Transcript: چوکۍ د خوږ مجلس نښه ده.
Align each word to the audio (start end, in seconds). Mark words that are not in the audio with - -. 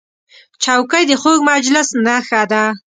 چوکۍ 0.63 1.03
د 1.07 1.11
خوږ 1.21 1.39
مجلس 1.51 1.87
نښه 2.05 2.41
ده. 2.51 2.63